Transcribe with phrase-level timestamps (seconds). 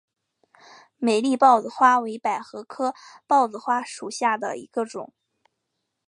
[0.97, 2.95] 美丽豹子花为百合科
[3.27, 5.13] 豹子花属下的一个种。